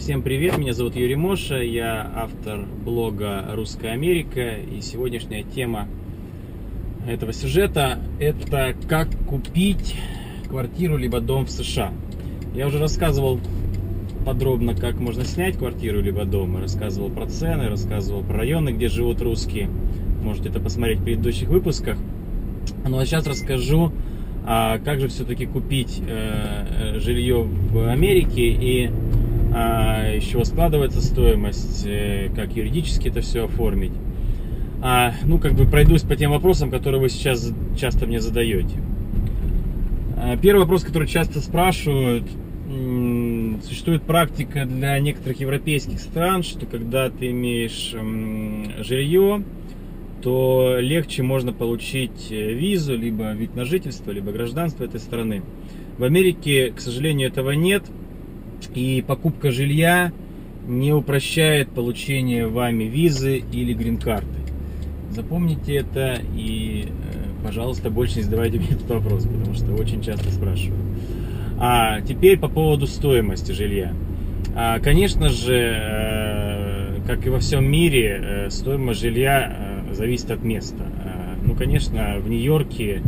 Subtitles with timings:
[0.00, 5.88] Всем привет, меня зовут Юрий Моша, я автор блога «Русская Америка» и сегодняшняя тема
[7.06, 9.96] этого сюжета это как купить
[10.48, 11.92] квартиру либо дом в США.
[12.54, 13.40] Я уже рассказывал
[14.24, 19.20] подробно, как можно снять квартиру либо дом, рассказывал про цены, рассказывал про районы, где живут
[19.20, 19.68] русские.
[20.24, 21.98] Можете это посмотреть в предыдущих выпусках.
[22.88, 23.92] Ну а сейчас расскажу,
[24.46, 28.90] а как же все-таки купить э, жилье в Америке и
[29.52, 33.92] а, из чего складывается стоимость, э, как юридически это все оформить.
[34.82, 38.76] А, ну, как бы пройдусь по тем вопросам, которые вы сейчас часто мне задаете.
[40.16, 42.24] А, первый вопрос, который часто спрашивают,
[43.64, 47.92] существует практика для некоторых европейских стран, что когда ты имеешь
[48.86, 49.42] жилье,
[50.22, 55.42] то легче можно получить э, визу, либо вид на жительство, либо гражданство этой страны.
[55.98, 57.82] В Америке, к сожалению, этого нет–
[58.74, 60.12] и покупка жилья
[60.66, 64.26] не упрощает получение вами визы или грин-карты.
[65.10, 70.30] Запомните это и, э, пожалуйста, больше не задавайте мне этот вопрос, потому что очень часто
[70.30, 70.80] спрашивают.
[71.58, 73.92] А теперь по поводу стоимости жилья.
[74.54, 80.84] А, конечно же, э, как и во всем мире, э, стоимость жилья зависит от места.
[81.44, 83.02] Ну, конечно, в Нью-Йорке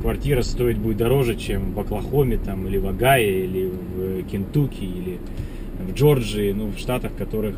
[0.00, 5.18] квартира стоить будет дороже, чем в Оклахоме там, или в Огайо, или в Кентукки, или
[5.80, 7.56] в Джорджии, ну, в штатах, в которых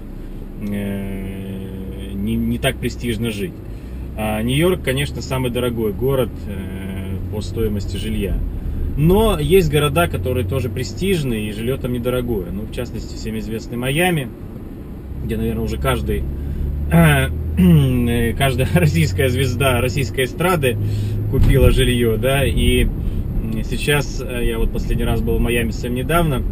[0.62, 3.52] э, не, не так престижно жить.
[4.16, 8.36] А Нью-Йорк, конечно, самый дорогой город э, по стоимости жилья.
[8.96, 12.50] Но есть города, которые тоже престижные, и жилье там недорогое.
[12.50, 14.28] Ну, в частности, всем известный Майами,
[15.24, 16.24] где, наверное, уже каждый
[18.38, 20.76] каждая российская звезда российской эстрады
[21.30, 22.86] купила жилье, да, и
[23.64, 26.42] сейчас, э, я вот последний раз был в Майами совсем недавно,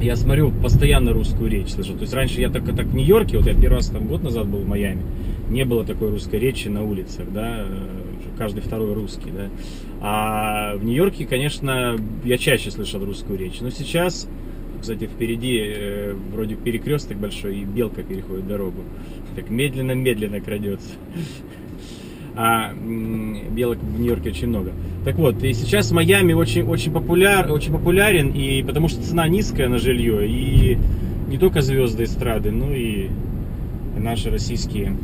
[0.00, 1.94] я смотрю, постоянно русскую речь слышу.
[1.94, 4.46] То есть раньше я только так в Нью-Йорке, вот я первый раз там год назад
[4.46, 5.02] был в Майами,
[5.48, 7.64] не было такой русской речи на улицах, да, э,
[8.36, 9.48] каждый второй русский, да.
[10.00, 13.60] А в Нью-Йорке, конечно, я чаще слышал русскую речь.
[13.60, 14.28] Но сейчас,
[14.80, 18.82] кстати, впереди э, вроде перекресток большой, и белка переходит дорогу.
[19.34, 20.90] Так медленно-медленно крадется
[22.40, 22.72] а
[23.50, 24.70] белок в Нью-Йорке очень много.
[25.04, 29.68] Так вот, и сейчас Майами очень, очень, популяр, очень популярен, и потому что цена низкая
[29.68, 30.78] на жилье, и
[31.28, 33.08] не только звезды эстрады, но и
[33.98, 34.96] наши российские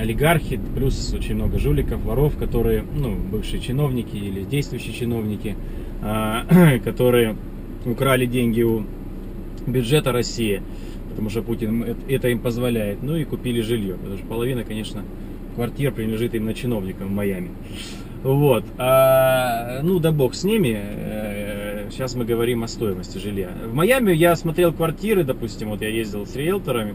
[0.00, 5.56] олигархи, плюс очень много жуликов, воров, которые, ну, бывшие чиновники или действующие чиновники,
[6.00, 6.46] а,
[6.84, 7.36] которые
[7.84, 8.84] украли деньги у
[9.66, 10.62] бюджета России,
[11.10, 15.02] потому что Путин это им позволяет, ну и купили жилье, потому что половина, конечно,
[15.54, 17.50] квартир принадлежит именно чиновникам в Майами.
[18.22, 18.64] Вот.
[18.78, 20.78] А, ну, да бог с ними.
[21.90, 23.50] Сейчас э, мы говорим о стоимости жилья.
[23.64, 26.94] В Майами я смотрел квартиры, допустим, вот я ездил с риэлторами,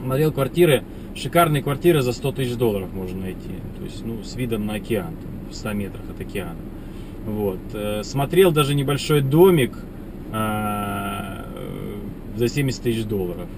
[0.00, 0.84] смотрел квартиры,
[1.16, 3.50] шикарные квартиры за 100 тысяч долларов можно найти.
[3.78, 5.14] То есть, ну, с видом на океан,
[5.50, 6.56] в 100 метрах от океана.
[7.26, 7.58] Вот.
[7.72, 9.72] Э, смотрел даже небольшой домик
[10.32, 11.44] а,
[12.36, 13.48] за 70 тысяч долларов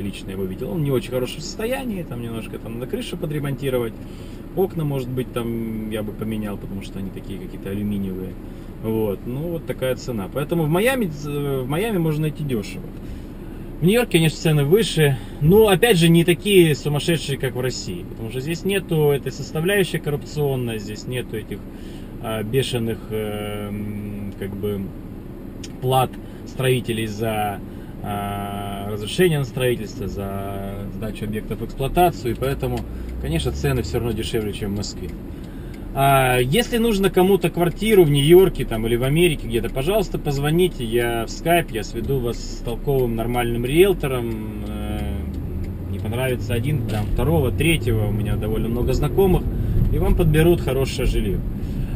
[0.00, 0.70] я лично его видел.
[0.70, 3.92] Он не очень хорошем состоянии, там немножко там надо крышу подремонтировать.
[4.56, 8.32] Окна, может быть, там я бы поменял, потому что они такие какие-то алюминиевые.
[8.82, 10.28] Вот, ну вот такая цена.
[10.32, 12.84] Поэтому в Майами, в Майами можно найти дешево.
[13.80, 18.30] В Нью-Йорке, конечно, цены выше, но опять же не такие сумасшедшие, как в России, потому
[18.30, 21.58] что здесь нету этой составляющей коррупционной, здесь нету этих
[22.22, 23.70] а, бешеных э,
[24.38, 24.82] как бы
[25.80, 26.10] плат
[26.46, 27.58] строителей за
[28.02, 28.69] а,
[29.00, 32.80] разрешение на строительство, за сдачу объектов в эксплуатацию, и поэтому,
[33.22, 35.08] конечно, цены все равно дешевле, чем в Москве.
[35.94, 41.24] А если нужно кому-то квартиру в Нью-Йорке там, или в Америке где-то, пожалуйста, позвоните, я
[41.24, 44.64] в скайп, я сведу вас с толковым нормальным риэлтором.
[44.68, 45.00] Э,
[45.90, 49.42] не понравится один, там, второго, третьего, у меня довольно много знакомых,
[49.92, 51.40] и вам подберут хорошее жилье.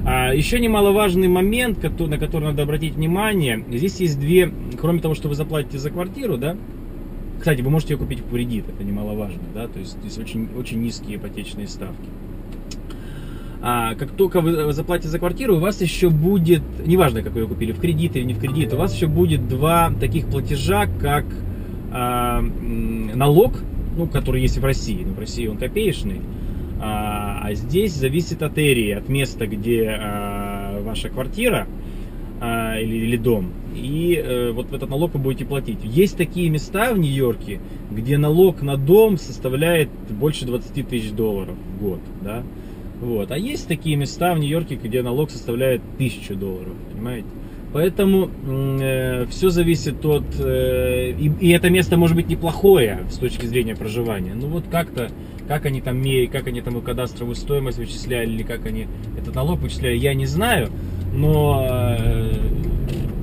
[0.07, 5.29] А еще немаловажный момент, на который надо обратить внимание, здесь есть две, кроме того, что
[5.29, 6.57] вы заплатите за квартиру, да,
[7.45, 10.81] кстати, вы можете ее купить в кредит, это немаловажно, да, то есть здесь очень, очень
[10.81, 12.09] низкие ипотечные ставки.
[13.61, 17.47] А как только вы заплатите за квартиру, у вас еще будет, неважно, как вы ее
[17.47, 21.27] купили, в кредит или не в кредит, у вас еще будет два таких платежа, как
[21.93, 23.53] а, налог,
[23.99, 26.23] ну, который есть в России, но в России он копеечный,
[26.81, 31.67] а, а здесь зависит от эрии, от места, где а, ваша квартира
[32.41, 33.53] а, или, или дом.
[33.75, 35.79] И а, вот этот налог вы будете платить.
[35.83, 37.61] Есть такие места в Нью-Йорке,
[37.91, 42.01] где налог на дом составляет больше 20 тысяч долларов в год.
[42.23, 42.43] Да?
[43.01, 43.31] Вот.
[43.31, 46.73] А есть такие места в Нью-Йорке, где налог составляет 1000 долларов.
[46.93, 47.29] Понимаете?
[47.75, 50.23] Поэтому э, все зависит от...
[50.39, 54.33] Э, и, и это место может быть неплохое с точки зрения проживания.
[54.33, 55.11] Ну вот как-то,
[55.49, 56.01] как они там
[56.31, 58.87] как они там и кадастровую стоимость вычисляли, или как они
[59.19, 60.71] этот налог вычисляли, я не знаю.
[61.15, 62.33] Но э,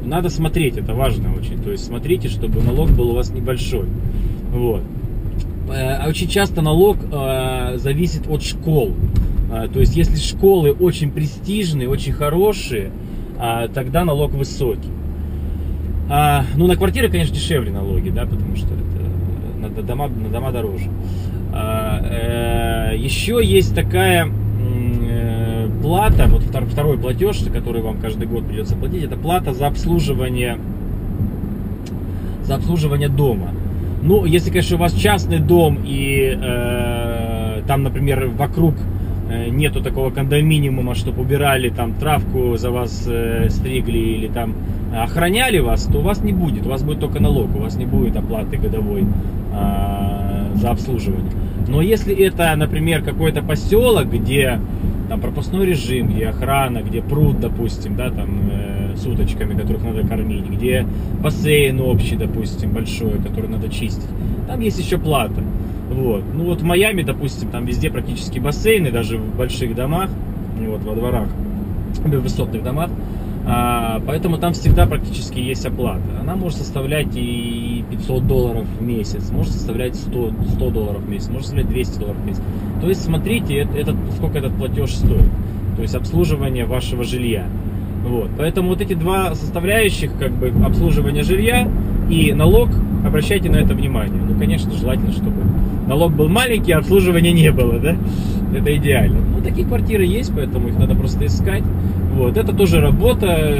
[0.03, 1.61] надо смотреть, это важно очень.
[1.61, 3.87] То есть смотрите, чтобы налог был у вас небольшой.
[4.51, 4.81] Вот.
[5.69, 8.93] Э, очень часто налог э, зависит от школ.
[9.73, 12.89] То есть если школы очень престижные, очень хорошие,
[13.43, 14.91] а, тогда налог высокий.
[16.09, 20.51] А, ну, на квартиры, конечно, дешевле налоги, да, потому что это на, дома, на дома
[20.51, 20.91] дороже.
[21.51, 24.31] А, еще есть такая
[25.91, 30.57] плата, вот второй платеж, который вам каждый год придется платить, это плата за обслуживание,
[32.43, 33.49] за обслуживание дома.
[34.01, 38.75] Ну, если, конечно, у вас частный дом и э, там, например, вокруг
[39.31, 44.55] Э, нету такого кондоминиума, чтобы убирали там травку за вас э, стригли или там
[44.93, 47.85] охраняли вас, то у вас не будет, у вас будет только налог, у вас не
[47.85, 51.31] будет оплаты годовой э, за обслуживание.
[51.69, 54.59] Но если это, например, какой-то поселок, где
[55.11, 59.05] там пропускной режим, где охрана, где пруд, допустим, да, там э, с
[59.57, 60.87] которых надо кормить, где
[61.21, 64.07] бассейн общий, допустим, большой, который надо чистить,
[64.47, 65.43] там есть еще плата.
[65.89, 66.23] Вот.
[66.33, 70.09] Ну вот в Майами, допустим, там везде практически бассейны, даже в больших домах,
[70.65, 71.27] вот во дворах,
[71.93, 72.89] в высотных домах.
[73.47, 76.01] А, поэтому там всегда практически есть оплата.
[76.19, 81.27] Она может составлять и 500 долларов в месяц, может составлять 100, 100 долларов в месяц,
[81.29, 82.41] может составлять 200 долларов в месяц.
[82.81, 85.29] То есть смотрите, этот, сколько этот платеж стоит.
[85.75, 87.45] То есть обслуживание вашего жилья.
[88.05, 88.29] Вот.
[88.37, 91.67] Поэтому вот эти два составляющих, как бы обслуживание жилья
[92.09, 92.69] и налог,
[93.05, 94.21] обращайте на это внимание.
[94.21, 95.41] Ну, конечно, желательно, чтобы
[95.87, 97.95] налог был маленький, а обслуживания не было, да?
[98.55, 99.19] Это идеально.
[99.19, 101.63] Ну, такие квартиры есть, поэтому их надо просто искать.
[102.15, 103.55] Вот, это тоже работа,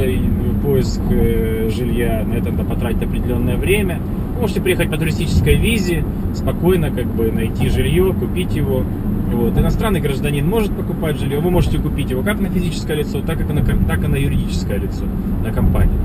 [0.62, 4.00] поиск э, жилья, на это надо потратить определенное время.
[4.39, 6.03] можете приехать по туристической визе,
[6.36, 8.83] спокойно как бы найти жилье, купить его.
[9.31, 9.57] Вот.
[9.57, 13.53] Иностранный гражданин может покупать жилье, вы можете купить его как на физическое лицо, так и
[13.53, 15.03] на, так и на юридическое лицо,
[15.44, 15.98] на компанию.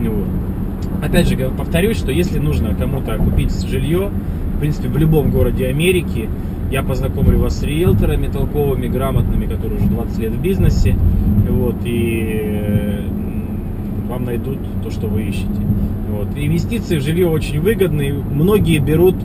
[0.00, 0.28] Вот.
[1.02, 4.10] Опять же, повторюсь, что если нужно кому-то купить жилье,
[4.56, 6.28] в принципе, в любом городе Америки.
[6.70, 10.96] Я познакомлю вас с риэлторами толковыми, грамотными, которые уже 20 лет в бизнесе.
[11.48, 13.04] Вот, и
[14.08, 15.60] вам найдут то, что вы ищете.
[16.10, 16.28] Вот.
[16.36, 18.14] Инвестиции в жилье очень выгодные.
[18.14, 19.16] Многие берут,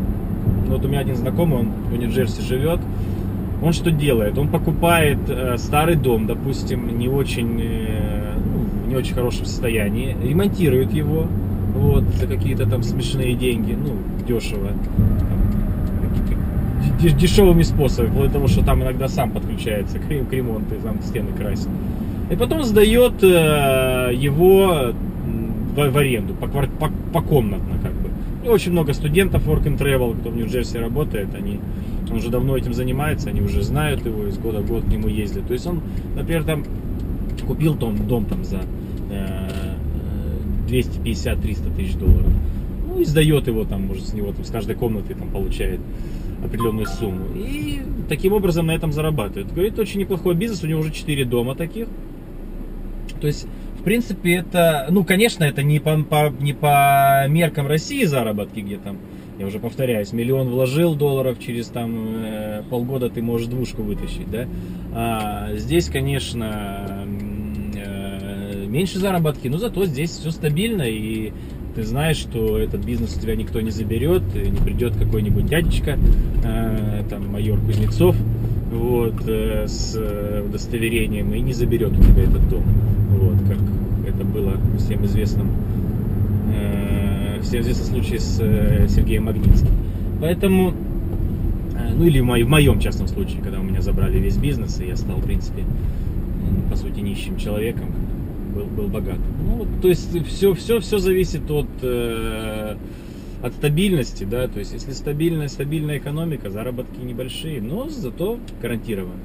[0.68, 2.80] вот у меня один знакомый, он в Нью-Джерси живет,
[3.64, 4.38] он что делает?
[4.38, 10.94] Он покупает э, старый дом, допустим, не очень, э, ну, не очень хорошем состоянии, ремонтирует
[10.94, 11.28] его,
[11.74, 13.96] вот, за какие-то там смешные деньги, ну,
[14.28, 14.72] дешево,
[17.02, 21.02] дешевыми способами, вплоть до того, что там иногда сам подключается к, к ремонту и там
[21.02, 21.70] стены красит.
[22.30, 24.94] И потом сдает э, его
[25.76, 28.10] в, в аренду, по, по, по комнатно как бы.
[28.46, 31.60] И очень много студентов Work and Travel, кто в Нью-Джерси работает, они
[32.10, 35.08] он уже давно этим занимается, они уже знают его, из года в год к нему
[35.08, 35.48] ездят.
[35.48, 35.82] То есть он,
[36.16, 36.66] например, там
[37.48, 38.60] купил дом, дом там за
[40.72, 42.32] 250-300 тысяч долларов.
[42.88, 45.80] Ну, и сдает его там, может, с него там, с каждой комнаты там получает
[46.44, 47.26] определенную сумму.
[47.36, 49.54] И таким образом на этом зарабатывает.
[49.54, 51.88] Говорит, очень неплохой бизнес, у него уже 4 дома таких.
[53.20, 53.48] То есть,
[53.80, 58.78] в принципе, это, ну, конечно, это не по, по, не по меркам России заработки, где
[58.78, 58.98] там,
[59.40, 64.48] я уже повторяюсь, миллион вложил долларов, через там э, полгода ты можешь двушку вытащить, да.
[64.94, 67.08] А здесь, конечно,
[68.72, 71.34] меньше заработки, но зато здесь все стабильно и
[71.76, 75.98] ты знаешь, что этот бизнес у тебя никто не заберет, не придет какой-нибудь дядечка,
[76.44, 78.16] э, там майор Кузнецов,
[78.74, 79.98] вот, э, с
[80.46, 82.64] удостоверением и не заберет у тебя этот дом,
[83.10, 83.58] вот, как
[84.08, 85.52] это было всем известным,
[86.54, 88.38] э, всем известном случае с
[88.90, 89.72] Сергеем Магнитским.
[90.20, 90.74] Поэтому,
[91.98, 95.18] ну или в моем частном случае, когда у меня забрали весь бизнес, и я стал,
[95.18, 95.64] в принципе,
[96.70, 97.88] по сути, нищим человеком,
[98.52, 99.20] был, был богат.
[99.46, 102.76] Ну, то есть все, все, все зависит от, э,
[103.42, 109.20] от стабильности, да, то есть если стабильная, стабильная экономика, заработки небольшие, но зато гарантированно.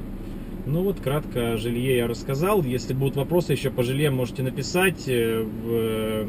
[0.66, 2.64] Ну вот, кратко о жилье я рассказал.
[2.64, 6.24] Если будут вопросы еще по жилье, можете написать э, в,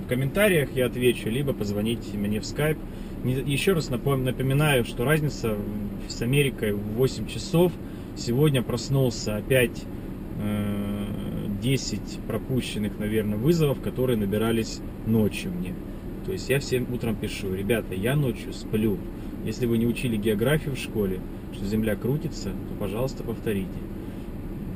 [0.00, 2.78] в комментариях, я отвечу, либо позвонить мне в Skype.
[3.44, 5.56] Еще раз напоминаю, что разница
[6.08, 7.70] с Америкой в 8 часов.
[8.16, 9.82] Сегодня проснулся опять
[10.40, 10.85] э,
[11.66, 15.74] 10 пропущенных, наверное, вызовов, которые набирались ночью мне.
[16.24, 18.98] То есть я всем утром пишу, ребята, я ночью сплю.
[19.44, 21.18] Если вы не учили географию в школе,
[21.52, 23.66] что Земля крутится, то, пожалуйста, повторите.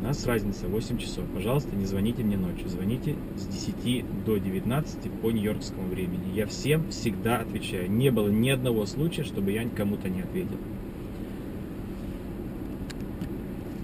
[0.01, 1.25] У нас разница 8 часов.
[1.33, 2.69] Пожалуйста, не звоните мне ночью.
[2.69, 6.35] Звоните с 10 до 19 по нью-йоркскому времени.
[6.35, 7.89] Я всем всегда отвечаю.
[7.89, 10.59] Не было ни одного случая, чтобы я кому-то не ответил.